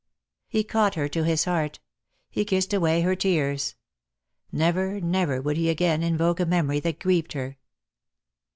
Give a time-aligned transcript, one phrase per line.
[0.47, 1.79] He caught her to his heart.
[2.31, 3.75] He kissed away her tears.
[4.51, 7.59] Never, never would he again invoke a memory that grieved her.